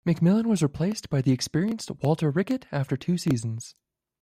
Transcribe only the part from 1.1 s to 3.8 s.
by the experienced Walter Rickett after two seasons.